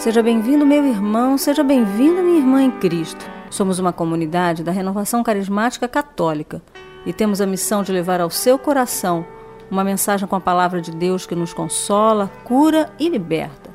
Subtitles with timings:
[0.00, 3.22] Seja bem-vindo, meu irmão, seja bem-vinda, minha irmã em Cristo.
[3.50, 6.62] Somos uma comunidade da Renovação Carismática Católica
[7.04, 9.26] e temos a missão de levar ao seu coração
[9.70, 13.70] uma mensagem com a palavra de Deus que nos consola, cura e liberta.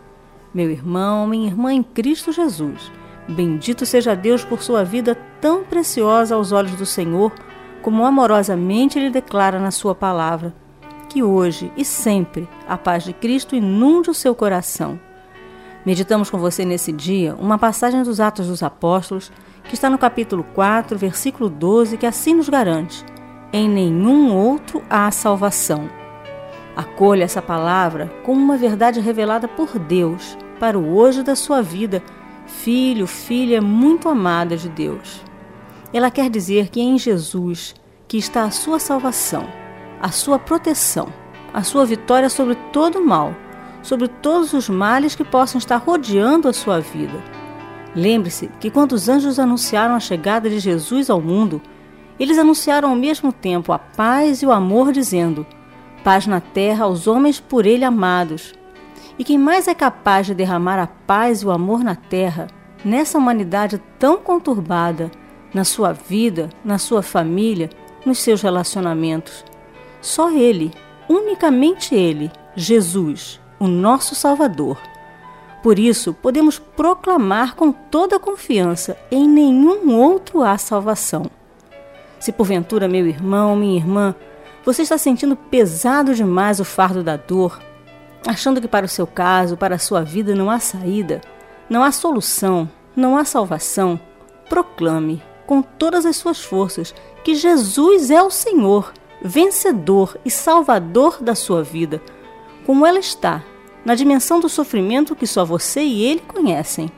[0.51, 2.91] Meu irmão, minha irmã em Cristo Jesus,
[3.29, 7.31] bendito seja Deus por sua vida tão preciosa aos olhos do Senhor,
[7.83, 10.55] como amorosamente Ele declara na Sua palavra.
[11.07, 14.99] Que hoje e sempre a paz de Cristo inunde o seu coração.
[15.85, 19.31] Meditamos com você nesse dia uma passagem dos Atos dos Apóstolos,
[19.65, 23.05] que está no capítulo 4, versículo 12, que assim nos garante:
[23.53, 25.87] Em nenhum outro há salvação.
[26.75, 32.01] Acolha essa palavra como uma verdade revelada por Deus para o hoje da sua vida,
[32.47, 35.23] filho, filha muito amada de Deus.
[35.93, 37.75] Ela quer dizer que é em Jesus
[38.07, 39.47] que está a sua salvação,
[40.01, 41.07] a sua proteção,
[41.53, 43.35] a sua vitória sobre todo o mal
[43.85, 47.23] sobre todos os males que possam estar rodeando a sua vida.
[47.95, 51.61] Lembre-se que quando os anjos anunciaram a chegada de Jesus ao mundo,
[52.19, 55.45] eles anunciaram ao mesmo tempo a paz e o amor, dizendo:
[56.03, 58.55] Paz na terra aos homens por ele amados.
[59.19, 62.47] E quem mais é capaz de derramar a paz e o amor na terra,
[62.83, 65.11] nessa humanidade tão conturbada,
[65.53, 67.69] na sua vida, na sua família,
[68.03, 69.45] nos seus relacionamentos?
[70.01, 70.73] Só Ele,
[71.07, 74.77] unicamente Ele, Jesus o nosso Salvador.
[75.63, 81.29] Por isso, podemos proclamar com toda confiança: em nenhum outro há salvação.
[82.19, 84.15] Se porventura, meu irmão, minha irmã,
[84.63, 87.59] você está sentindo pesado demais o fardo da dor,
[88.27, 91.21] achando que para o seu caso, para a sua vida não há saída,
[91.69, 93.99] não há solução, não há salvação,
[94.49, 101.35] proclame com todas as suas forças que Jesus é o Senhor, vencedor e salvador da
[101.35, 102.01] sua vida
[102.65, 103.43] como ela está,
[103.85, 106.91] na dimensão do sofrimento que só você e ele conhecem.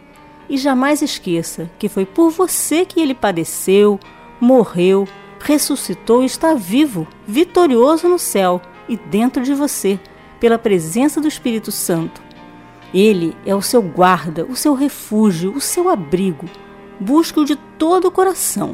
[0.49, 3.99] E jamais esqueça que foi por você que ele padeceu,
[4.39, 5.05] morreu,
[5.39, 9.99] ressuscitou e está vivo, vitorioso no céu e dentro de você,
[10.39, 12.21] pela presença do Espírito Santo.
[12.93, 16.45] Ele é o seu guarda, o seu refúgio, o seu abrigo.
[16.99, 18.73] Busque-o de todo o coração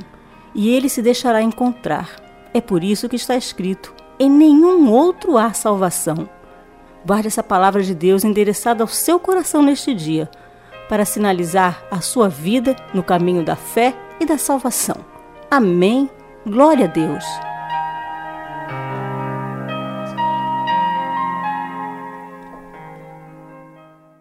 [0.54, 2.10] e ele se deixará encontrar.
[2.54, 6.30] É por isso que está escrito: em nenhum outro há salvação.
[7.06, 10.30] Guarde essa palavra de Deus endereçada ao seu coração neste dia,
[10.88, 14.98] para sinalizar a sua vida no caminho da fé e da salvação.
[15.50, 16.10] Amém.
[16.46, 17.24] Glória a Deus.